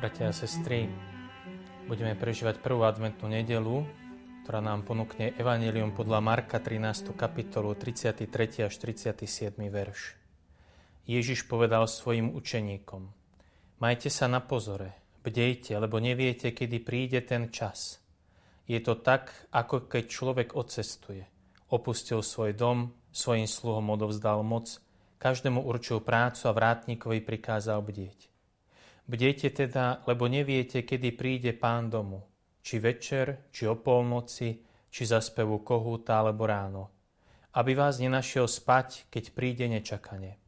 Bratia 0.00 0.32
a 0.32 0.32
sestry, 0.32 0.88
budeme 1.84 2.16
prežívať 2.16 2.64
prvú 2.64 2.88
adventnú 2.88 3.28
nedelu, 3.28 3.84
ktorá 4.40 4.64
nám 4.64 4.88
ponúkne 4.88 5.36
Evangelium 5.36 5.92
podľa 5.92 6.24
Marka 6.24 6.56
13. 6.56 7.12
kapitolu 7.12 7.76
33. 7.76 8.24
až 8.64 8.72
37. 8.80 9.60
verš. 9.68 10.16
Ježiš 11.04 11.44
povedal 11.44 11.84
svojim 11.84 12.32
učeníkom, 12.32 13.12
majte 13.76 14.08
sa 14.08 14.24
na 14.24 14.40
pozore, 14.40 14.96
bdejte, 15.20 15.76
lebo 15.76 16.00
neviete, 16.00 16.48
kedy 16.56 16.80
príde 16.80 17.20
ten 17.20 17.52
čas. 17.52 18.00
Je 18.64 18.80
to 18.80 18.96
tak, 18.96 19.52
ako 19.52 19.84
keď 19.84 20.02
človek 20.08 20.48
odcestuje. 20.56 21.28
Opustil 21.68 22.24
svoj 22.24 22.56
dom, 22.56 22.96
svojim 23.12 23.44
sluhom 23.44 23.92
odovzdal 23.92 24.40
moc, 24.48 24.80
každému 25.20 25.60
určil 25.60 26.00
prácu 26.00 26.48
a 26.48 26.56
vrátnikovi 26.56 27.20
prikázal 27.20 27.84
bdieť. 27.84 28.29
Bdejte 29.10 29.50
teda, 29.50 30.06
lebo 30.06 30.30
neviete, 30.30 30.86
kedy 30.86 31.18
príde 31.18 31.50
pán 31.50 31.90
domu, 31.90 32.22
či 32.62 32.78
večer, 32.78 33.50
či 33.50 33.66
o 33.66 33.74
polnoci, 33.74 34.62
či 34.86 35.02
za 35.02 35.18
spevu 35.18 35.66
kohúta 35.66 36.22
alebo 36.22 36.46
ráno, 36.46 36.94
aby 37.58 37.74
vás 37.74 37.98
nenašiel 37.98 38.46
spať, 38.46 39.10
keď 39.10 39.24
príde 39.34 39.66
nečakane. 39.66 40.38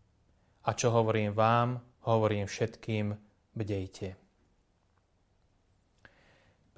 A 0.63 0.79
čo 0.79 0.95
hovorím 0.95 1.35
vám, 1.35 1.83
hovorím 2.07 2.47
všetkým, 2.47 3.19
bdejte. 3.59 4.15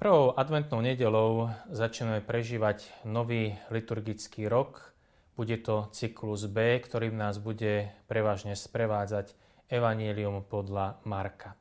Prvou 0.01 0.33
adventnou 0.33 0.81
nedelou 0.81 1.53
začneme 1.69 2.25
prežívať 2.25 3.05
nový 3.05 3.61
liturgický 3.69 4.49
rok. 4.49 4.97
Bude 5.37 5.61
to 5.61 5.93
cyklus 5.93 6.49
B, 6.49 6.81
ktorý 6.81 7.13
nás 7.13 7.37
bude 7.37 7.93
prevažne 8.09 8.57
sprevádzať 8.57 9.37
Evangelium 9.69 10.41
podľa 10.41 10.97
Marka. 11.05 11.53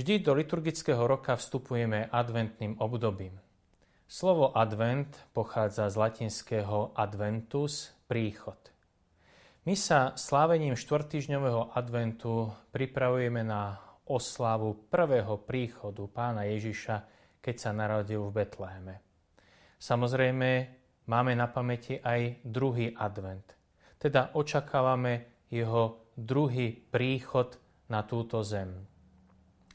Vždy 0.00 0.24
do 0.24 0.32
liturgického 0.32 1.04
roka 1.04 1.36
vstupujeme 1.36 2.08
adventným 2.08 2.80
obdobím. 2.80 3.36
Slovo 4.08 4.56
advent 4.56 5.12
pochádza 5.36 5.92
z 5.92 6.00
latinského 6.00 6.96
adventus, 6.96 7.92
príchod. 8.08 8.56
My 9.68 9.76
sa 9.76 10.16
slávením 10.16 10.72
štvrtýždňového 10.72 11.76
adventu 11.76 12.48
pripravujeme 12.72 13.44
na 13.44 13.76
oslavu 14.08 14.88
prvého 14.88 15.36
príchodu 15.36 16.08
pána 16.08 16.48
Ježiša, 16.48 17.04
keď 17.44 17.54
sa 17.60 17.76
narodil 17.76 18.24
v 18.24 18.40
Betleheme. 18.40 19.04
Samozrejme, 19.76 20.50
máme 21.12 21.36
na 21.36 21.44
pamäti 21.44 22.00
aj 22.00 22.40
druhý 22.48 22.96
advent. 22.96 23.52
Teda 24.00 24.32
očakávame 24.32 25.44
jeho 25.52 26.08
druhý 26.16 26.72
príchod 26.88 27.60
na 27.92 28.00
túto 28.00 28.40
zem. 28.40 28.89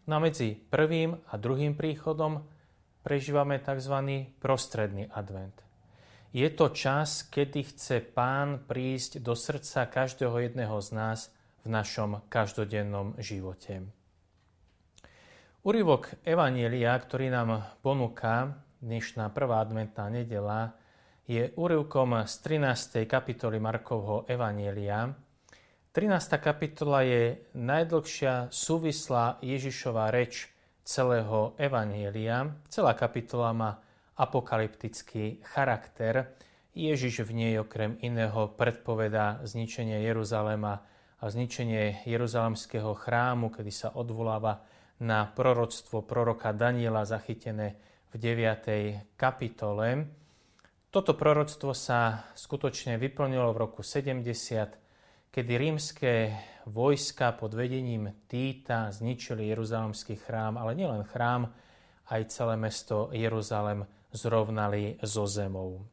No 0.06 0.22
medzi 0.22 0.53
prvým 0.53 1.17
a 1.17 1.34
druhým 1.34 1.73
príchodom 1.73 2.45
prežívame 3.02 3.58
tzv. 3.58 4.30
prostredný 4.38 5.09
advent. 5.09 5.66
Je 6.30 6.45
to 6.53 6.70
čas, 6.70 7.25
kedy 7.25 7.73
chce 7.73 8.06
Pán 8.14 8.70
prísť 8.70 9.23
do 9.23 9.33
srdca 9.33 9.89
každého 9.89 10.45
jedného 10.45 10.78
z 10.78 10.89
nás 10.94 11.20
v 11.66 11.73
našom 11.73 12.22
každodennom 12.30 13.17
živote. 13.17 13.81
Úryvok 15.66 16.22
Evanielia, 16.22 16.94
ktorý 16.94 17.33
nám 17.33 17.66
ponúka 17.81 18.61
dnešná 18.86 19.33
prvá 19.33 19.66
adventná 19.66 20.06
nedela, 20.14 20.78
je 21.26 21.50
úryvkom 21.58 22.22
z 22.30 22.33
13. 22.61 23.09
kapitoly 23.09 23.58
Markovho 23.58 24.30
Evanielia, 24.30 25.09
13. 25.95 26.11
kapitola 26.43 27.07
je 27.07 27.39
najdlhšia 27.55 28.51
súvislá 28.51 29.39
Ježišová 29.39 30.11
reč 30.11 30.52
celého 30.83 31.55
Evanielia. 31.55 32.52
Celá 32.67 32.91
kapitola 32.99 33.55
má 33.55 33.80
apokalyptický 34.20 35.39
charakter. 35.39 36.36
Ježiš 36.75 37.23
v 37.23 37.31
nej 37.31 37.53
okrem 37.64 37.95
iného 38.03 38.52
predpovedá 38.59 39.39
zničenie 39.47 40.03
Jeruzalema 40.03 40.83
a 41.15 41.25
zničenie 41.31 42.03
Jeruzalemského 42.03 42.91
chrámu, 42.91 43.47
kedy 43.55 43.71
sa 43.71 43.95
odvoláva 43.95 44.67
na 44.99 45.31
proroctvo 45.31 46.03
proroka 46.03 46.52
Daniela 46.52 47.08
zachytené 47.08 47.80
v 48.11 48.20
9. 48.20 49.15
kapitole. 49.15 50.11
Toto 50.91 51.15
proroctvo 51.15 51.71
sa 51.71 52.27
skutočne 52.36 52.99
vyplnilo 52.99 53.55
v 53.55 53.64
roku 53.64 53.80
70 53.80 54.83
kedy 55.35 55.57
rímske 55.59 56.31
vojska 56.63 57.35
pod 57.35 57.51
vedením 57.51 58.07
Týta 58.31 58.87
zničili 58.87 59.51
Jeruzalemský 59.51 60.15
chrám, 60.15 60.55
ale 60.55 60.79
nielen 60.79 61.03
chrám, 61.03 61.51
aj 62.07 62.31
celé 62.31 62.55
mesto 62.55 63.11
Jeruzalem 63.11 63.83
zrovnali 64.15 64.95
so 65.03 65.27
zemou. 65.27 65.83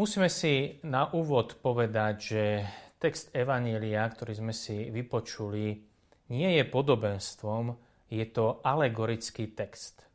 Musíme 0.00 0.32
si 0.32 0.80
na 0.88 1.12
úvod 1.12 1.60
povedať, 1.60 2.14
že 2.16 2.42
text 2.96 3.36
Evanília, 3.36 4.08
ktorý 4.08 4.32
sme 4.32 4.56
si 4.56 4.88
vypočuli, 4.88 5.84
nie 6.32 6.50
je 6.56 6.64
podobenstvom, 6.64 7.76
je 8.08 8.24
to 8.32 8.64
alegorický 8.64 9.52
text. 9.52 10.08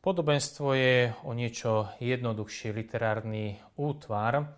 Podobenstvo 0.00 0.72
je 0.72 1.12
o 1.28 1.36
niečo 1.36 1.92
jednoduchší 2.00 2.72
literárny 2.72 3.60
útvar, 3.76 4.56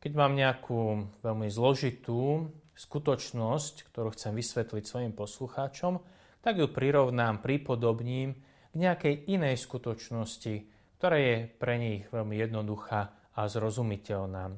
keď 0.00 0.12
mám 0.12 0.36
nejakú 0.36 1.08
veľmi 1.24 1.48
zložitú 1.48 2.52
skutočnosť, 2.76 3.88
ktorú 3.88 4.12
chcem 4.12 4.36
vysvetliť 4.36 4.84
svojim 4.84 5.12
poslucháčom, 5.16 5.98
tak 6.44 6.60
ju 6.60 6.68
prirovnám, 6.68 7.40
pripodobním 7.40 8.36
k 8.70 8.74
nejakej 8.76 9.32
inej 9.32 9.56
skutočnosti, 9.56 10.54
ktorá 11.00 11.16
je 11.16 11.36
pre 11.48 11.80
nich 11.80 12.04
veľmi 12.12 12.36
jednoduchá 12.36 13.32
a 13.34 13.40
zrozumiteľná. 13.48 14.52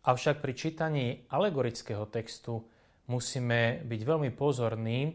Avšak 0.00 0.40
pri 0.40 0.52
čítaní 0.56 1.06
alegorického 1.28 2.08
textu 2.08 2.64
musíme 3.12 3.84
byť 3.84 4.00
veľmi 4.00 4.32
pozorní, 4.32 5.12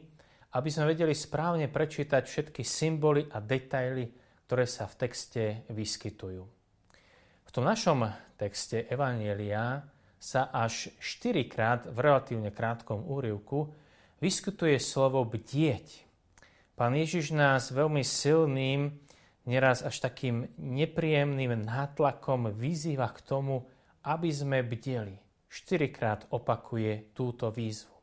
aby 0.55 0.69
sme 0.69 0.93
vedeli 0.93 1.17
správne 1.17 1.67
prečítať 1.67 2.23
všetky 2.23 2.61
symboly 2.61 3.25
a 3.33 3.41
detaily, 3.41 4.07
ktoré 4.45 4.69
sa 4.69 4.85
v 4.85 5.09
texte 5.09 5.65
vyskytujú 5.73 6.54
tom 7.55 7.71
našom 7.71 8.11
texte 8.35 8.83
Evanielia 8.91 9.87
sa 10.19 10.51
až 10.51 10.91
štyrikrát 10.99 11.87
v 11.87 12.03
relatívne 12.03 12.51
krátkom 12.51 13.07
úrivku 13.07 13.71
vyskytuje 14.19 14.75
slovo 14.75 15.23
bdieť. 15.23 16.03
Pán 16.75 16.99
Ježiš 16.99 17.31
nás 17.31 17.71
veľmi 17.71 18.03
silným, 18.03 18.99
neraz 19.47 19.87
až 19.87 20.03
takým 20.03 20.51
nepríjemným 20.59 21.63
nátlakom 21.63 22.51
vyzýva 22.51 23.07
k 23.15 23.23
tomu, 23.23 23.71
aby 24.03 24.27
sme 24.35 24.59
bdeli. 24.59 25.15
Štyrikrát 25.47 26.27
opakuje 26.35 27.15
túto 27.15 27.55
výzvu. 27.55 27.95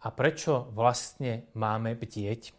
A 0.00 0.08
prečo 0.08 0.72
vlastne 0.72 1.44
máme 1.52 1.92
bdieť? 1.92 2.56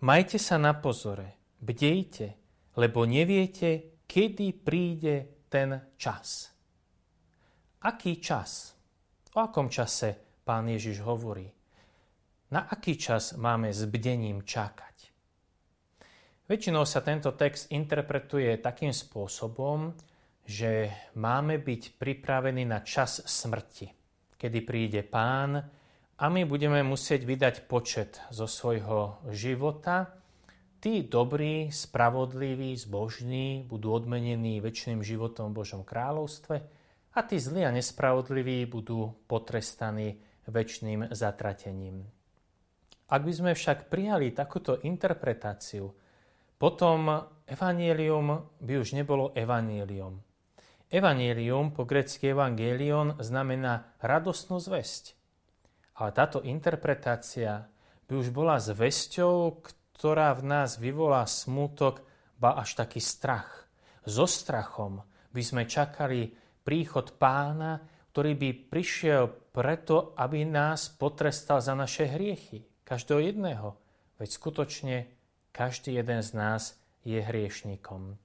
Majte 0.00 0.40
sa 0.40 0.56
na 0.56 0.72
pozore, 0.72 1.36
bdejte, 1.60 2.32
lebo 2.80 3.04
neviete, 3.04 3.89
kedy 4.10 4.66
príde 4.66 5.46
ten 5.46 5.94
čas. 5.94 6.50
Aký 7.86 8.18
čas? 8.18 8.74
O 9.30 9.38
akom 9.38 9.70
čase 9.70 10.42
pán 10.42 10.66
Ježiš 10.66 11.06
hovorí? 11.06 11.46
Na 12.50 12.66
aký 12.66 12.98
čas 12.98 13.38
máme 13.38 13.70
s 13.70 13.86
bdením 13.86 14.42
čakať? 14.42 15.14
Väčšinou 16.50 16.82
sa 16.82 16.98
tento 17.06 17.30
text 17.38 17.70
interpretuje 17.70 18.58
takým 18.58 18.90
spôsobom, 18.90 19.94
že 20.42 20.90
máme 21.14 21.62
byť 21.62 21.94
pripravení 21.94 22.66
na 22.66 22.82
čas 22.82 23.22
smrti, 23.22 23.86
kedy 24.34 24.58
príde 24.66 25.06
pán 25.06 25.62
a 26.18 26.24
my 26.26 26.42
budeme 26.42 26.82
musieť 26.82 27.22
vydať 27.22 27.54
počet 27.70 28.18
zo 28.34 28.50
svojho 28.50 29.22
života 29.30 30.19
Tí 30.80 31.04
dobrí, 31.04 31.68
spravodliví, 31.68 32.72
zbožní 32.72 33.68
budú 33.68 33.92
odmenení 33.92 34.64
väčšným 34.64 35.04
životom 35.04 35.52
v 35.52 35.60
Božom 35.60 35.84
kráľovstve 35.84 36.56
a 37.12 37.20
tí 37.20 37.36
zlí 37.36 37.68
a 37.68 37.74
nespravodliví 37.76 38.64
budú 38.64 39.12
potrestaní 39.28 40.16
väčšným 40.48 41.12
zatratením. 41.12 42.08
Ak 43.12 43.20
by 43.20 43.32
sme 43.34 43.52
však 43.52 43.92
prijali 43.92 44.32
takúto 44.32 44.80
interpretáciu, 44.80 45.92
potom 46.56 47.28
evanielium 47.44 48.56
by 48.64 48.74
už 48.80 48.96
nebolo 48.96 49.36
evanielium. 49.36 50.16
Evanielium 50.88 51.76
po 51.76 51.84
grecky 51.84 52.32
evangelion 52.32 53.20
znamená 53.20 54.00
radosnú 54.00 54.56
zväzť. 54.56 55.12
Ale 56.00 56.10
táto 56.16 56.40
interpretácia 56.40 57.68
by 58.08 58.12
už 58.16 58.32
bola 58.32 58.56
zväzťou, 58.56 59.60
ktorá 60.00 60.32
v 60.32 60.48
nás 60.48 60.80
vyvolá 60.80 61.28
smútok, 61.28 62.00
ba 62.40 62.56
až 62.56 62.72
taký 62.72 63.04
strach. 63.04 63.68
So 64.08 64.24
strachom 64.24 65.04
by 65.28 65.42
sme 65.44 65.68
čakali 65.68 66.32
príchod 66.64 67.20
pána, 67.20 67.84
ktorý 68.08 68.32
by 68.32 68.50
prišiel 68.72 69.28
preto, 69.52 70.16
aby 70.16 70.48
nás 70.48 70.88
potrestal 70.88 71.60
za 71.60 71.76
naše 71.76 72.08
hriechy. 72.08 72.64
Každého 72.80 73.20
jedného. 73.28 73.76
Veď 74.16 74.28
skutočne 74.40 74.96
každý 75.52 76.00
jeden 76.00 76.24
z 76.24 76.32
nás 76.32 76.80
je 77.04 77.20
hriešnikom. 77.20 78.16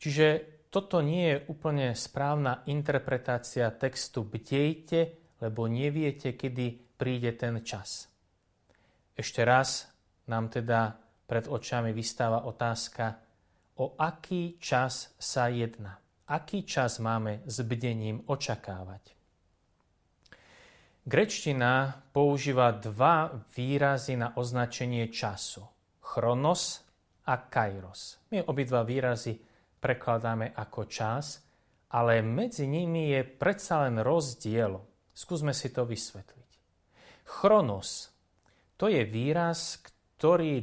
Čiže 0.00 0.26
toto 0.72 1.04
nie 1.04 1.36
je 1.36 1.42
úplne 1.52 1.92
správna 1.92 2.64
interpretácia 2.64 3.68
textu 3.76 4.24
bdejte, 4.24 5.20
lebo 5.44 5.68
neviete, 5.68 6.32
kedy 6.32 6.96
príde 6.96 7.36
ten 7.36 7.60
čas. 7.60 8.08
Ešte 9.12 9.44
raz 9.44 9.95
nám 10.26 10.50
teda 10.50 10.98
pred 11.26 11.46
očami 11.46 11.90
vystáva 11.90 12.46
otázka, 12.46 13.18
o 13.78 13.94
aký 13.98 14.58
čas 14.58 15.14
sa 15.18 15.50
jedná. 15.50 15.98
Aký 16.26 16.66
čas 16.66 16.98
máme 16.98 17.46
s 17.46 17.62
bdením 17.62 18.26
očakávať? 18.26 19.14
Grečtina 21.06 22.02
používa 22.10 22.74
dva 22.74 23.30
výrazy 23.54 24.18
na 24.18 24.34
označenie 24.34 25.06
času. 25.06 25.62
Chronos 26.02 26.82
a 27.30 27.46
kairos. 27.46 28.18
My 28.34 28.42
obidva 28.42 28.82
výrazy 28.82 29.38
prekladáme 29.78 30.50
ako 30.50 30.90
čas, 30.90 31.46
ale 31.94 32.26
medzi 32.26 32.66
nimi 32.66 33.14
je 33.14 33.22
predsa 33.22 33.86
len 33.86 34.02
rozdiel. 34.02 34.82
Skúsme 35.14 35.54
si 35.54 35.70
to 35.70 35.86
vysvetliť. 35.86 36.50
Chronos 37.22 38.10
to 38.76 38.90
je 38.90 39.06
výraz, 39.08 39.80
ktorý 39.80 39.95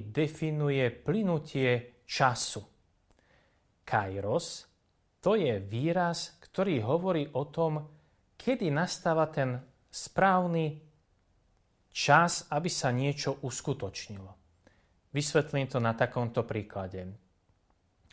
definuje 0.09 0.89
plynutie 0.89 2.03
času. 2.05 2.61
Kairos 3.85 4.73
to 5.23 5.39
je 5.39 5.55
výraz, 5.55 6.35
ktorý 6.43 6.83
hovorí 6.83 7.23
o 7.31 7.47
tom, 7.47 7.79
kedy 8.35 8.67
nastáva 8.75 9.31
ten 9.31 9.55
správny 9.87 10.83
čas, 11.95 12.51
aby 12.51 12.67
sa 12.67 12.91
niečo 12.91 13.39
uskutočnilo. 13.39 14.31
Vysvetlím 15.15 15.71
to 15.71 15.79
na 15.79 15.95
takomto 15.95 16.43
príklade. 16.43 17.07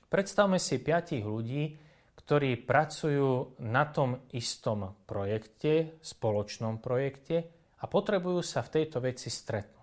Predstavme 0.07 0.63
si 0.63 0.79
piatich 0.79 1.27
ľudí, 1.27 1.75
ktorí 2.15 2.63
pracujú 2.63 3.59
na 3.65 3.91
tom 3.91 4.31
istom 4.31 5.03
projekte, 5.03 5.99
spoločnom 5.99 6.79
projekte 6.79 7.43
a 7.81 7.91
potrebujú 7.91 8.45
sa 8.45 8.63
v 8.63 8.73
tejto 8.77 9.03
veci 9.03 9.33
stretnúť. 9.33 9.80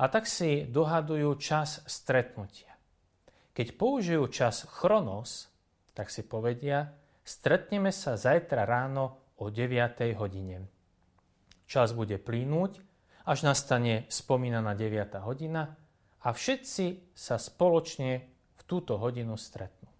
A 0.00 0.08
tak 0.08 0.24
si 0.24 0.64
dohadujú 0.64 1.36
čas 1.36 1.84
stretnutia. 1.84 2.72
Keď 3.52 3.76
použijú 3.76 4.24
čas 4.32 4.64
chronos, 4.64 5.52
tak 5.92 6.08
si 6.08 6.24
povedia, 6.24 6.96
stretneme 7.20 7.92
sa 7.92 8.16
zajtra 8.16 8.64
ráno 8.64 9.20
o 9.36 9.52
9. 9.52 10.16
hodine. 10.16 10.64
Čas 11.68 11.92
bude 11.92 12.16
plynúť, 12.16 12.80
až 13.28 13.46
nastane 13.46 14.08
spomínaná 14.10 14.74
9. 14.74 15.22
hodina 15.22 15.76
a 16.22 16.28
všetci 16.34 17.14
sa 17.14 17.38
spoločne 17.38 18.10
v 18.56 18.62
túto 18.66 18.98
hodinu 18.98 19.38
stretnú. 19.38 19.90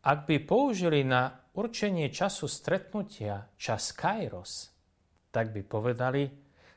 Ak 0.00 0.24
by 0.24 0.40
použili 0.48 1.04
na 1.04 1.28
určenie 1.52 2.08
času 2.08 2.48
stretnutia 2.48 3.52
čas 3.60 3.92
Kairos, 3.92 4.72
tak 5.28 5.52
by 5.52 5.60
povedali, 5.62 6.24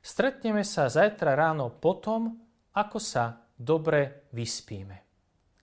stretneme 0.03 0.67
sa 0.67 0.91
zajtra 0.91 1.33
ráno 1.33 1.71
potom, 1.71 2.35
ako 2.75 2.99
sa 2.99 3.39
dobre 3.55 4.27
vyspíme. 4.35 4.99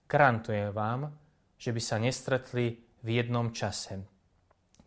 Garantujem 0.08 0.72
vám, 0.72 1.12
že 1.60 1.70
by 1.70 1.80
sa 1.84 2.00
nestretli 2.00 2.80
v 3.04 3.08
jednom 3.20 3.52
čase. 3.52 4.00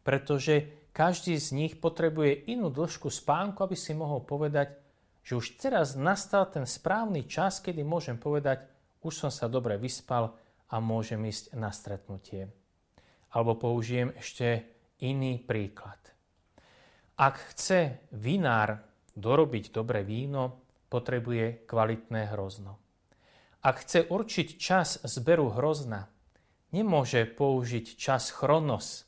Pretože 0.02 0.90
každý 0.92 1.38
z 1.40 1.56
nich 1.56 1.74
potrebuje 1.78 2.50
inú 2.50 2.74
dĺžku 2.74 3.08
spánku, 3.08 3.64
aby 3.64 3.78
si 3.78 3.94
mohol 3.96 4.26
povedať, 4.26 4.76
že 5.24 5.40
už 5.40 5.56
teraz 5.56 5.96
nastal 5.96 6.50
ten 6.52 6.68
správny 6.68 7.24
čas, 7.24 7.64
kedy 7.64 7.86
môžem 7.86 8.20
povedať, 8.20 8.68
už 9.00 9.14
som 9.16 9.32
sa 9.32 9.48
dobre 9.48 9.80
vyspal 9.80 10.36
a 10.68 10.76
môžem 10.84 11.24
ísť 11.24 11.56
na 11.56 11.72
stretnutie. 11.72 12.52
Alebo 13.32 13.56
použijem 13.56 14.12
ešte 14.20 14.68
iný 15.00 15.40
príklad. 15.40 16.00
Ak 17.16 17.40
chce 17.54 18.10
vinár 18.12 18.93
dorobiť 19.14 19.74
dobré 19.74 20.02
víno, 20.02 20.64
potrebuje 20.90 21.66
kvalitné 21.66 22.34
hrozno. 22.34 22.78
Ak 23.64 23.88
chce 23.88 24.12
určiť 24.12 24.48
čas 24.60 25.00
zberu 25.08 25.50
hrozna, 25.56 26.12
nemôže 26.76 27.24
použiť 27.24 27.96
čas 27.96 28.34
chronos. 28.34 29.08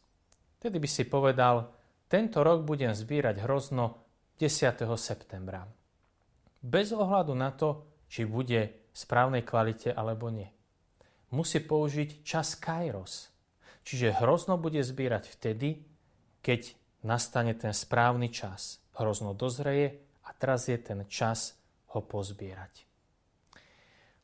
Tedy 0.61 0.77
by 0.79 0.87
si 0.87 1.03
povedal, 1.05 1.75
tento 2.07 2.45
rok 2.45 2.63
budem 2.63 2.93
zbierať 2.93 3.43
hrozno 3.43 4.05
10. 4.37 4.85
septembra. 4.95 5.67
Bez 6.61 6.93
ohľadu 6.95 7.33
na 7.35 7.51
to, 7.51 7.85
či 8.07 8.23
bude 8.23 8.61
v 8.89 8.95
správnej 8.95 9.43
kvalite 9.43 9.91
alebo 9.91 10.31
nie. 10.31 10.47
Musí 11.33 11.59
použiť 11.59 12.23
čas 12.23 12.55
kairos. 12.55 13.33
Čiže 13.85 14.17
hrozno 14.23 14.57
bude 14.57 14.81
zbierať 14.81 15.29
vtedy, 15.29 15.83
keď 16.41 16.73
nastane 17.05 17.53
ten 17.53 17.73
správny 17.75 18.33
čas. 18.33 18.81
Hrozno 18.95 19.35
dozreje 19.35 19.99
a 20.23 20.31
teraz 20.31 20.71
je 20.71 20.79
ten 20.79 21.03
čas 21.11 21.55
ho 21.91 21.99
pozbierať. 21.99 22.87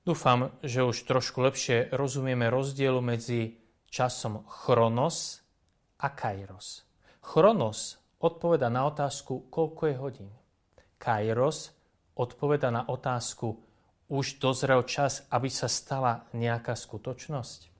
Dúfam, 0.01 0.49
že 0.65 0.81
už 0.81 1.05
trošku 1.05 1.45
lepšie 1.45 1.93
rozumieme 1.93 2.49
rozdielu 2.49 2.97
medzi 3.05 3.61
časom 3.91 4.47
chronos 4.49 5.45
a 6.01 6.09
kairos. 6.09 6.87
Chronos 7.21 8.01
odpoveda 8.17 8.71
na 8.73 8.89
otázku, 8.89 9.51
koľko 9.53 9.81
je 9.85 9.95
hodín. 10.01 10.31
Kairos 10.97 11.75
odpoveda 12.17 12.73
na 12.73 12.87
otázku, 12.89 13.61
už 14.11 14.43
dozrel 14.43 14.83
čas, 14.83 15.23
aby 15.31 15.47
sa 15.47 15.71
stala 15.71 16.27
nejaká 16.35 16.75
skutočnosť. 16.75 17.71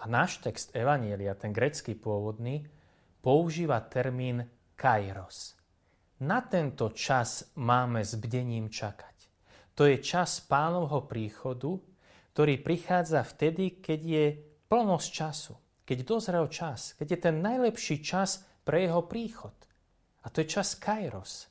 A 0.00 0.10
náš 0.10 0.42
text 0.42 0.74
Evanielia, 0.76 1.36
ten 1.38 1.52
grecký 1.52 1.96
pôvodný, 1.96 2.66
používa 3.22 3.80
termín 3.84 4.44
kairos. 4.76 5.55
Na 6.24 6.40
tento 6.40 6.94
čas 6.96 7.52
máme 7.60 8.00
s 8.00 8.16
bdením 8.16 8.72
čakať. 8.72 9.16
To 9.76 9.84
je 9.84 10.00
čas 10.00 10.40
pánovho 10.40 11.04
príchodu, 11.04 11.76
ktorý 12.32 12.60
prichádza 12.64 13.20
vtedy, 13.20 13.84
keď 13.84 14.00
je 14.00 14.24
plnosť 14.68 15.08
času 15.12 15.54
keď 15.86 15.98
dozrel 16.02 16.50
čas, 16.50 16.98
keď 16.98 17.06
je 17.14 17.18
ten 17.30 17.36
najlepší 17.38 18.02
čas 18.02 18.42
pre 18.66 18.90
jeho 18.90 19.06
príchod. 19.06 19.54
A 20.26 20.34
to 20.34 20.42
je 20.42 20.50
čas 20.50 20.74
Kairos. 20.74 21.46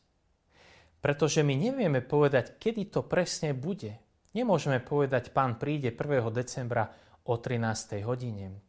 Pretože 0.99 1.39
my 1.47 1.55
nevieme 1.55 2.03
povedať, 2.03 2.59
kedy 2.59 2.91
to 2.91 3.07
presne 3.07 3.55
bude. 3.55 3.95
Nemôžeme 4.35 4.83
povedať, 4.83 5.31
pán 5.31 5.55
príde 5.55 5.95
1. 5.95 6.27
decembra 6.35 6.91
o 7.23 7.39
13. 7.39 8.03
hodine. 8.03 8.59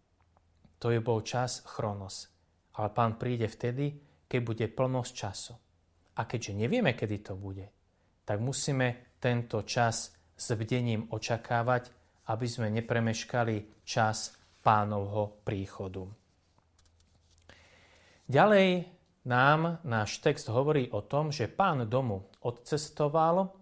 To 0.78 0.94
je 0.94 1.02
bol 1.02 1.26
čas 1.26 1.66
Chronos. 1.66 2.30
Ale 2.78 2.94
pán 2.94 3.18
príde 3.18 3.50
vtedy, 3.50 3.98
keď 4.30 4.40
bude 4.46 4.66
plnosť 4.70 5.10
času. 5.10 5.54
A 6.16 6.24
keďže 6.24 6.56
nevieme, 6.56 6.96
kedy 6.96 7.16
to 7.20 7.34
bude, 7.36 7.68
tak 8.24 8.40
musíme 8.40 9.16
tento 9.20 9.62
čas 9.68 10.16
s 10.36 10.46
bdením 10.56 11.12
očakávať, 11.12 11.92
aby 12.32 12.46
sme 12.48 12.72
nepremeškali 12.72 13.84
čas 13.86 14.34
pánovho 14.64 15.40
príchodu. 15.46 16.08
Ďalej 18.26 18.90
nám 19.30 19.86
náš 19.86 20.18
text 20.18 20.50
hovorí 20.50 20.90
o 20.90 21.02
tom, 21.06 21.30
že 21.30 21.46
pán 21.46 21.86
domu 21.86 22.26
odcestoval 22.42 23.54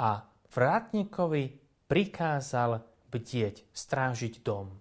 a 0.00 0.24
vrátnikovi 0.48 1.60
prikázal 1.84 2.80
bdieť, 3.12 3.68
strážiť 3.72 4.40
dom. 4.40 4.72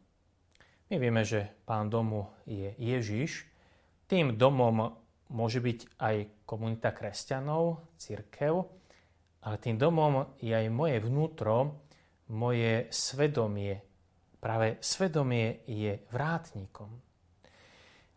My 0.87 0.95
vieme, 0.95 1.27
že 1.27 1.51
pán 1.67 1.91
domu 1.91 2.31
je 2.47 2.71
Ježiš. 2.79 3.43
Tým 4.07 4.39
domom 4.39 4.95
môže 5.31 5.59
byť 5.59 5.99
aj 5.99 6.15
komunita 6.47 6.91
kresťanov, 6.95 7.95
církev, 7.99 8.53
ale 9.43 9.55
tým 9.59 9.79
domom 9.79 10.37
je 10.39 10.51
aj 10.51 10.67
moje 10.71 10.97
vnútro, 11.03 11.87
moje 12.27 12.91
svedomie, 12.91 13.87
Práve 14.37 14.77
svedomie 14.85 15.65
je 15.65 15.97
vrátnikom. 16.13 17.01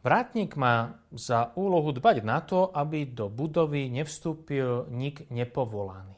Vrátnik 0.01 0.57
má 0.57 1.01
za 1.13 1.53
úlohu 1.57 1.93
dbať 1.93 2.17
na 2.25 2.41
to, 2.41 2.69
aby 2.73 3.09
do 3.09 3.29
budovy 3.29 3.89
nevstúpil 3.93 4.89
nik 4.93 5.29
nepovolaný. 5.29 6.17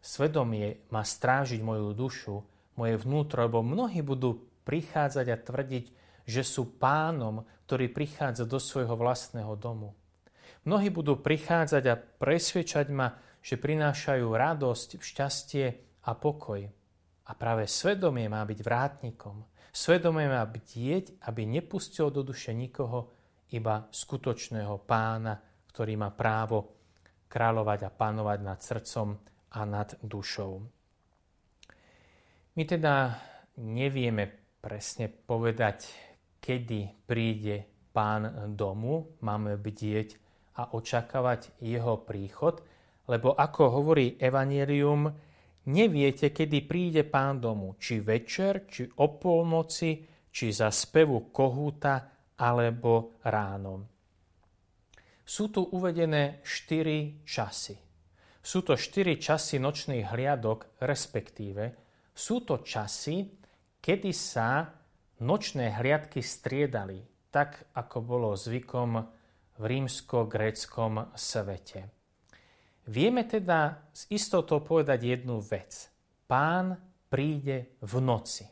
Svedomie 0.00 0.84
má 0.88 1.04
strážiť 1.04 1.60
moju 1.60 1.92
dušu, 1.92 2.36
moje 2.76 2.94
vnútro, 3.00 3.44
lebo 3.44 3.60
mnohí 3.60 4.00
budú 4.00 4.40
prichádzať 4.64 5.26
a 5.28 5.36
tvrdiť, 5.36 5.84
že 6.24 6.42
sú 6.44 6.78
pánom, 6.80 7.44
ktorý 7.68 7.92
prichádza 7.92 8.48
do 8.48 8.56
svojho 8.56 8.96
vlastného 8.96 9.52
domu. 9.60 9.92
Mnohí 10.62 10.94
budú 10.94 11.18
prichádzať 11.18 11.84
a 11.90 11.98
presvedčať 11.98 12.86
ma, 12.94 13.10
že 13.42 13.58
prinášajú 13.58 14.26
radosť, 14.30 15.02
šťastie 15.02 15.66
a 16.06 16.10
pokoj. 16.14 16.62
A 17.26 17.32
práve 17.34 17.66
svedomie 17.66 18.30
má 18.30 18.46
byť 18.46 18.58
vrátnikom. 18.62 19.42
Svedomie 19.74 20.30
má 20.30 20.46
bdieť, 20.46 21.18
aby 21.26 21.48
nepustil 21.50 22.14
do 22.14 22.22
duše 22.22 22.54
nikoho, 22.54 23.10
iba 23.50 23.90
skutočného 23.90 24.86
pána, 24.86 25.34
ktorý 25.74 25.98
má 25.98 26.14
právo 26.14 26.78
kráľovať 27.26 27.80
a 27.88 27.90
panovať 27.90 28.38
nad 28.44 28.58
srdcom 28.62 29.08
a 29.52 29.60
nad 29.66 29.98
dušou. 29.98 30.52
My 32.52 32.62
teda 32.68 33.16
nevieme 33.58 34.28
presne 34.60 35.08
povedať, 35.08 35.90
kedy 36.38 37.08
príde 37.08 37.88
pán 37.90 38.52
domu, 38.54 39.16
máme 39.24 39.56
bdieť 39.56 40.21
a 40.56 40.76
očakávať 40.76 41.56
jeho 41.62 42.00
príchod, 42.04 42.60
lebo 43.08 43.34
ako 43.34 43.62
hovorí 43.80 44.16
Evangelium, 44.20 45.10
neviete, 45.68 46.30
kedy 46.30 46.58
príde 46.68 47.02
pán 47.08 47.40
domu, 47.42 47.76
či 47.80 48.02
večer, 48.02 48.68
či 48.68 48.86
o 49.00 49.16
polnoci, 49.16 50.04
či 50.32 50.46
za 50.52 50.68
spevu 50.68 51.32
kohúta, 51.32 52.08
alebo 52.42 53.22
ráno. 53.22 53.86
Sú 55.22 55.54
tu 55.54 55.62
uvedené 55.62 56.42
štyri 56.42 57.22
časy. 57.22 57.78
Sú 58.42 58.66
to 58.66 58.74
štyri 58.74 59.22
časy 59.22 59.62
nočných 59.62 60.10
hliadok, 60.10 60.82
respektíve 60.82 61.62
sú 62.10 62.42
to 62.42 62.66
časy, 62.66 63.30
kedy 63.78 64.10
sa 64.10 64.66
nočné 65.22 65.78
hliadky 65.78 66.18
striedali 66.18 67.12
tak 67.32 67.64
ako 67.72 67.96
bolo 68.04 68.36
zvykom 68.36 69.00
v 69.62 69.64
rímsko-gréckom 69.78 71.14
svete. 71.14 71.86
Vieme 72.90 73.22
teda 73.22 73.86
s 73.94 74.10
istotou 74.10 74.58
povedať 74.58 75.06
jednu 75.06 75.38
vec. 75.38 75.86
Pán 76.26 76.74
príde 77.06 77.78
v 77.78 77.94
noci. 78.02 78.42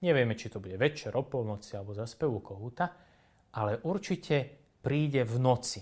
Nevieme, 0.00 0.32
či 0.32 0.48
to 0.48 0.64
bude 0.64 0.80
večer, 0.80 1.12
o 1.12 1.28
polnoci 1.28 1.76
alebo 1.76 1.92
za 1.92 2.08
spevu 2.08 2.40
kohúta, 2.40 2.96
ale 3.52 3.84
určite 3.84 4.64
príde 4.80 5.20
v 5.28 5.36
noci. 5.36 5.80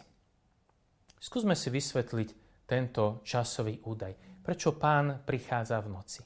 Skúsme 1.22 1.54
si 1.54 1.70
vysvetliť 1.70 2.28
tento 2.66 3.22
časový 3.22 3.78
údaj. 3.86 4.42
Prečo 4.42 4.74
pán 4.74 5.22
prichádza 5.22 5.78
v 5.78 5.88
noci? 5.94 6.22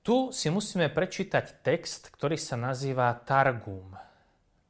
Tu 0.00 0.32
si 0.32 0.48
musíme 0.48 0.88
prečítať 0.88 1.60
text, 1.60 2.08
ktorý 2.08 2.40
sa 2.40 2.56
nazýva 2.56 3.12
Targum. 3.28 3.92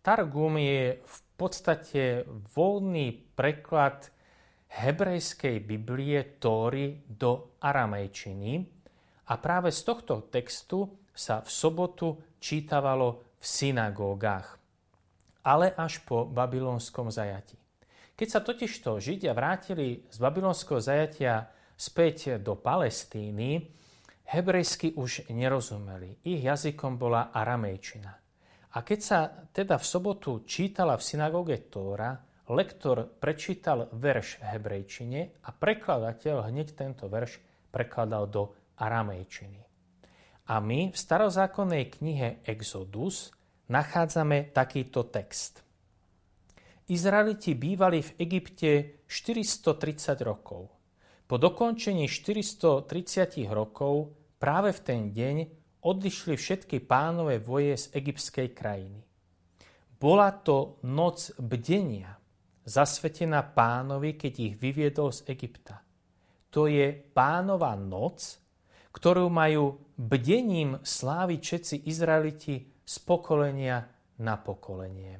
Targum 0.02 0.58
je 0.58 0.98
v 0.98 1.16
podstate 1.38 2.26
voľný 2.26 3.14
preklad 3.38 4.10
hebrejskej 4.68 5.62
Biblie 5.62 6.36
Tóry 6.42 6.98
do 7.06 7.56
aramejčiny 7.62 8.52
a 9.30 9.34
práve 9.38 9.70
z 9.70 9.80
tohto 9.86 10.26
textu 10.28 10.84
sa 11.14 11.40
v 11.40 11.48
sobotu 11.48 12.08
čítavalo 12.42 13.38
v 13.38 13.44
synagógach, 13.46 14.58
ale 15.46 15.72
až 15.78 16.02
po 16.02 16.26
babylonskom 16.26 17.08
zajati. 17.08 17.54
Keď 18.18 18.28
sa 18.28 18.42
totižto 18.42 18.98
Židia 18.98 19.30
vrátili 19.30 20.02
z 20.10 20.16
babylonského 20.18 20.82
zajatia 20.82 21.46
späť 21.78 22.42
do 22.42 22.58
Palestíny, 22.58 23.62
hebrejsky 24.26 24.98
už 24.98 25.30
nerozumeli. 25.30 26.18
Ich 26.26 26.42
jazykom 26.42 26.98
bola 26.98 27.30
aramejčina. 27.30 28.27
A 28.76 28.84
keď 28.84 29.00
sa 29.00 29.20
teda 29.48 29.80
v 29.80 29.88
sobotu 29.88 30.44
čítala 30.44 31.00
v 31.00 31.06
synagóge 31.06 31.56
Tóra, 31.72 32.20
lektor 32.52 33.08
prečítal 33.08 33.88
verš 33.92 34.40
v 34.40 34.44
hebrejčine 34.44 35.20
a 35.44 35.48
prekladateľ 35.52 36.52
hneď 36.52 36.76
tento 36.76 37.08
verš 37.08 37.40
prekladal 37.72 38.28
do 38.28 38.52
aramejčiny. 38.76 39.60
A 40.48 40.60
my 40.60 40.92
v 40.92 40.96
starozákonnej 40.96 41.84
knihe 42.00 42.40
Exodus 42.44 43.32
nachádzame 43.68 44.52
takýto 44.52 45.04
text. 45.12 45.60
Izraeliti 46.88 47.52
bývali 47.52 48.00
v 48.00 48.10
Egypte 48.16 49.04
430 49.04 50.24
rokov. 50.24 50.72
Po 51.28 51.36
dokončení 51.36 52.08
430 52.08 53.44
rokov 53.52 54.16
práve 54.40 54.72
v 54.72 54.80
ten 54.80 55.00
deň 55.12 55.36
odišli 55.88 56.36
všetky 56.36 56.84
pánové 56.84 57.40
voje 57.40 57.72
z 57.80 57.96
egyptskej 57.96 58.52
krajiny. 58.52 59.00
Bola 59.96 60.30
to 60.30 60.78
noc 60.84 61.32
bdenia, 61.40 62.12
zasvetená 62.68 63.40
pánovi, 63.42 64.20
keď 64.20 64.32
ich 64.52 64.54
vyviedol 64.60 65.10
z 65.10 65.24
Egypta. 65.32 65.80
To 66.52 66.68
je 66.68 66.92
pánova 66.92 67.72
noc, 67.74 68.36
ktorú 68.92 69.32
majú 69.32 69.80
bdením 69.96 70.78
sláviť 70.84 71.40
všetci 71.40 71.76
Izraeliti 71.88 72.56
z 72.84 72.94
pokolenia 73.02 73.84
na 74.20 74.34
pokolenie. 74.36 75.18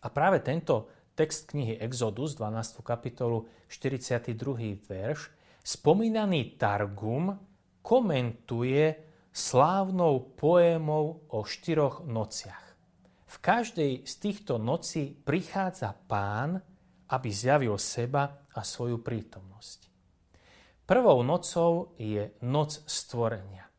A 0.00 0.06
práve 0.10 0.40
tento 0.44 0.88
text 1.16 1.52
knihy 1.52 1.76
Exodus, 1.80 2.36
12. 2.36 2.80
kapitolu, 2.80 3.48
42. 3.68 4.34
verš, 4.80 5.28
spomínaný 5.60 6.56
Targum 6.56 7.36
komentuje 7.84 9.09
slávnou 9.30 10.34
poémou 10.34 11.26
o 11.30 11.46
štyroch 11.46 12.02
nociach. 12.06 12.74
V 13.30 13.36
každej 13.38 13.92
z 14.02 14.14
týchto 14.18 14.58
nocí 14.58 15.14
prichádza 15.14 15.94
pán, 15.94 16.58
aby 17.10 17.28
zjavil 17.30 17.78
seba 17.78 18.46
a 18.50 18.60
svoju 18.66 18.98
prítomnosť. 18.98 19.86
Prvou 20.82 21.22
nocou 21.22 21.94
je 21.94 22.34
noc 22.42 22.82
stvorenia. 22.90 23.70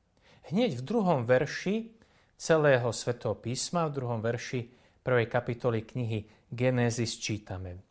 Hneď 0.48 0.80
v 0.80 0.86
druhom 0.88 1.28
verši 1.28 1.92
celého 2.40 2.88
svetého 2.96 3.36
písma, 3.36 3.92
v 3.92 3.96
druhom 4.00 4.24
verši 4.24 4.72
prvej 5.04 5.28
kapitoly 5.28 5.84
knihy 5.84 6.20
Genézis 6.48 7.20
čítame. 7.20 7.84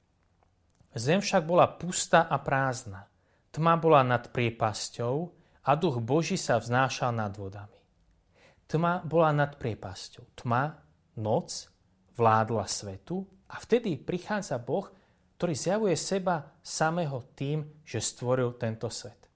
Zem 0.97 1.21
však 1.21 1.45
bola 1.45 1.69
pustá 1.69 2.27
a 2.27 2.41
prázdna. 2.41 3.07
Tma 3.53 3.77
bola 3.77 4.03
nad 4.03 4.33
priepasťou 4.33 5.40
a 5.65 5.77
duch 5.77 6.01
Boží 6.01 6.41
sa 6.41 6.57
vznášal 6.57 7.13
nad 7.13 7.37
vodami. 7.37 7.77
Tma 8.71 9.03
bola 9.03 9.35
nad 9.35 9.59
priepasťou. 9.59 10.39
Tma, 10.39 10.79
noc, 11.21 11.69
vládla 12.17 12.65
svetu 12.71 13.27
a 13.51 13.59
vtedy 13.61 13.99
prichádza 13.99 14.63
Boh, 14.63 14.89
ktorý 15.37 15.55
zjavuje 15.57 15.97
seba 15.99 16.55
samého 16.63 17.35
tým, 17.35 17.83
že 17.83 17.99
stvoril 17.99 18.55
tento 18.57 18.87
svet. 18.89 19.27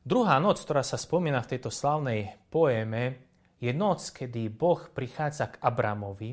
Druhá 0.00 0.40
noc, 0.40 0.62
ktorá 0.64 0.80
sa 0.80 0.96
spomína 0.96 1.44
v 1.44 1.50
tejto 1.56 1.68
slavnej 1.68 2.48
poéme, 2.48 3.28
je 3.60 3.72
noc, 3.76 4.00
kedy 4.16 4.48
Boh 4.48 4.88
prichádza 4.88 5.52
k 5.52 5.60
Abramovi, 5.60 6.32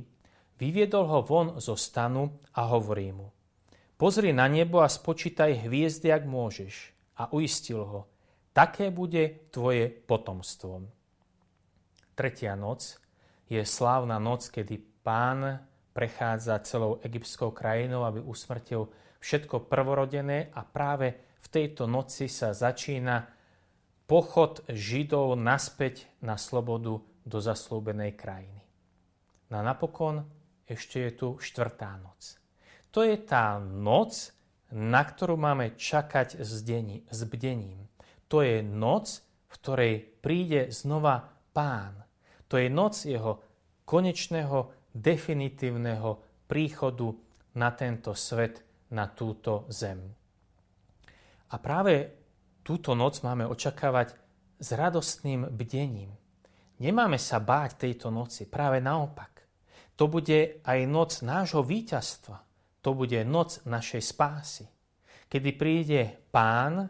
vyviedol 0.56 1.06
ho 1.12 1.20
von 1.28 1.60
zo 1.60 1.76
stanu 1.76 2.40
a 2.56 2.72
hovorí 2.72 3.12
mu 3.12 3.28
Pozri 3.98 4.30
na 4.30 4.46
nebo 4.46 4.86
a 4.86 4.88
spočítaj 4.88 5.66
hviezdy, 5.66 6.14
ak 6.14 6.30
môžeš. 6.30 6.94
A 7.18 7.34
uistil 7.34 7.82
ho– 7.82 8.06
Také 8.58 8.90
bude 8.90 9.54
tvoje 9.54 9.86
potomstvo. 9.86 10.82
Tretia 12.18 12.58
noc 12.58 12.98
je 13.46 13.62
slávna 13.62 14.18
noc, 14.18 14.50
kedy 14.50 14.82
pán 15.06 15.62
prechádza 15.94 16.58
celou 16.66 16.98
egyptskou 17.06 17.54
krajinou, 17.54 18.02
aby 18.02 18.18
usmrtil 18.18 18.90
všetko 19.22 19.70
prvorodené 19.70 20.50
a 20.58 20.66
práve 20.66 21.38
v 21.38 21.48
tejto 21.54 21.86
noci 21.86 22.26
sa 22.26 22.50
začína 22.50 23.30
pochod 24.10 24.66
Židov 24.66 25.38
naspäť 25.38 26.10
na 26.26 26.34
slobodu 26.34 26.98
do 27.30 27.38
zaslúbenej 27.38 28.18
krajiny. 28.18 28.66
No 29.54 29.62
a 29.62 29.62
napokon 29.62 30.26
ešte 30.66 31.06
je 31.06 31.12
tu 31.14 31.28
štvrtá 31.38 31.94
noc. 32.02 32.42
To 32.90 33.06
je 33.06 33.22
tá 33.22 33.62
noc, 33.62 34.34
na 34.74 35.06
ktorú 35.06 35.38
máme 35.38 35.78
čakať 35.78 36.42
s, 36.42 37.22
bdením. 37.30 37.86
To 38.28 38.44
je 38.44 38.60
noc, 38.64 39.24
v 39.48 39.54
ktorej 39.56 39.94
príde 40.20 40.72
znova 40.72 41.32
pán. 41.56 42.04
To 42.48 42.60
je 42.60 42.68
noc 42.68 43.08
jeho 43.08 43.40
konečného, 43.88 44.76
definitívneho 44.92 46.44
príchodu 46.50 47.14
na 47.56 47.70
tento 47.72 48.12
svet, 48.18 48.64
na 48.92 49.08
túto 49.08 49.68
zem. 49.70 50.00
A 51.48 51.56
práve 51.62 52.12
túto 52.64 52.92
noc 52.98 53.24
máme 53.24 53.48
očakávať 53.48 54.16
s 54.60 54.68
radostným 54.76 55.48
bdením. 55.54 56.12
Nemáme 56.78 57.16
sa 57.18 57.40
báť 57.40 57.88
tejto 57.88 58.12
noci, 58.12 58.46
práve 58.50 58.84
naopak. 58.84 59.46
To 59.98 60.06
bude 60.06 60.62
aj 60.62 60.80
noc 60.86 61.26
nášho 61.26 61.66
víťazstva. 61.66 62.38
To 62.86 62.94
bude 62.94 63.18
noc 63.26 63.66
našej 63.66 64.04
spásy. 64.04 64.66
Kedy 65.28 65.50
príde 65.58 66.02
pán 66.30 66.88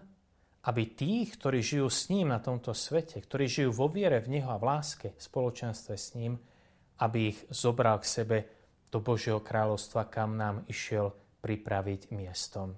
aby 0.68 0.84
tých, 0.84 1.40
ktorí 1.40 1.64
žijú 1.64 1.88
s 1.88 2.12
ním 2.12 2.28
na 2.28 2.44
tomto 2.44 2.76
svete, 2.76 3.24
ktorí 3.24 3.48
žijú 3.48 3.72
vo 3.72 3.88
viere 3.88 4.20
v 4.20 4.36
Neho 4.36 4.52
a 4.52 4.60
v 4.60 4.68
láske, 4.68 5.16
v 5.16 5.22
spoločenstve 5.24 5.96
s 5.96 6.12
ním, 6.20 6.36
aby 7.00 7.32
ich 7.32 7.40
zobral 7.48 8.04
k 8.04 8.12
sebe 8.12 8.38
do 8.92 9.00
Božieho 9.00 9.40
kráľovstva, 9.40 10.12
kam 10.12 10.36
nám 10.36 10.68
išiel 10.68 11.16
pripraviť 11.40 12.12
miestom. 12.12 12.76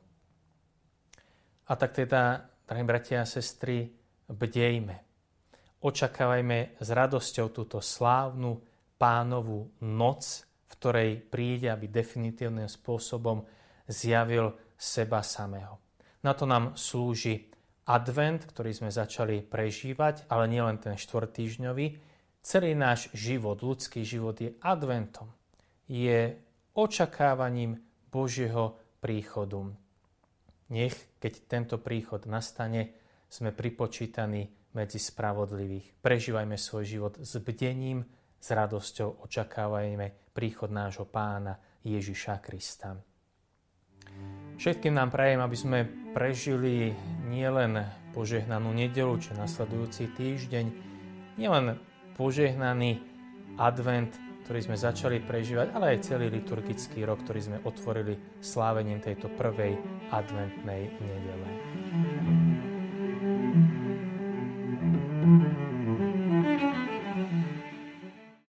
A 1.65 1.73
tak 1.73 1.97
teda, 1.97 2.45
drahí 2.69 2.85
bratia 2.85 3.25
a 3.25 3.29
sestry, 3.29 3.89
bdejme. 4.29 4.97
Očakávajme 5.81 6.77
s 6.77 6.87
radosťou 6.93 7.49
túto 7.49 7.81
slávnu 7.81 8.61
pánovú 9.01 9.73
noc, 9.81 10.45
v 10.45 10.73
ktorej 10.77 11.11
príde, 11.25 11.73
aby 11.73 11.89
definitívnym 11.89 12.69
spôsobom 12.69 13.41
zjavil 13.89 14.53
seba 14.77 15.25
samého. 15.25 15.81
Na 16.21 16.37
to 16.37 16.45
nám 16.45 16.77
slúži 16.77 17.48
advent, 17.89 18.45
ktorý 18.45 18.69
sme 18.69 18.93
začali 18.93 19.41
prežívať, 19.41 20.29
ale 20.29 20.45
nielen 20.45 20.77
ten 20.77 20.93
štvrtýždňový. 20.93 21.87
Celý 22.45 22.71
náš 22.77 23.09
život, 23.17 23.57
ľudský 23.65 24.05
život 24.05 24.37
je 24.37 24.53
adventom. 24.61 25.33
Je 25.89 26.37
očakávaním 26.77 27.81
Božieho 28.13 28.77
príchodu. 29.01 29.73
Nech, 30.69 30.93
keď 31.17 31.33
tento 31.49 31.75
príchod 31.81 32.29
nastane, 32.29 32.93
sme 33.25 33.49
pripočítaní 33.49 34.45
medzi 34.77 35.01
spravodlivých. 35.01 35.97
Prežívajme 35.97 36.57
svoj 36.57 36.85
život 36.85 37.13
s 37.17 37.41
bdením, 37.41 38.05
s 38.39 38.47
radosťou 38.53 39.25
očakávajme 39.25 40.29
príchod 40.31 40.69
nášho 40.69 41.09
pána 41.09 41.57
Ježiša 41.83 42.37
Krista. 42.39 43.08
Všetkým 44.59 44.91
nám 44.91 45.07
prajem, 45.07 45.39
aby 45.39 45.55
sme 45.55 45.87
prežili 46.11 46.91
nielen 47.31 47.79
požehnanú 48.11 48.75
nedelu, 48.75 49.15
či 49.15 49.31
nasledujúci 49.31 50.11
týždeň, 50.19 50.65
nielen 51.39 51.79
požehnaný 52.19 52.99
advent, 53.55 54.11
ktorý 54.43 54.59
sme 54.59 54.75
začali 54.75 55.23
prežívať, 55.23 55.71
ale 55.71 55.95
aj 55.95 56.11
celý 56.11 56.27
liturgický 56.27 57.07
rok, 57.07 57.23
ktorý 57.23 57.39
sme 57.39 57.63
otvorili 57.63 58.19
slávením 58.43 58.99
tejto 58.99 59.31
prvej 59.39 59.79
adventnej 60.11 60.91
nedele. 60.99 61.49
thank 65.19 65.59
you 65.59 65.68